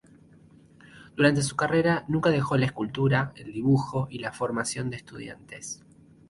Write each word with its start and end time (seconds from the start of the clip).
Durante 1.15 1.43
su 1.43 1.55
carrera, 1.55 2.05
nunca 2.07 2.31
dejó 2.31 2.57
de 2.57 2.65
escultura, 2.65 3.33
el 3.35 3.53
dibujo 3.53 4.07
y 4.09 4.17
la 4.17 4.31
formación 4.31 4.89
de 4.89 4.95
estudiantes. 4.97 5.83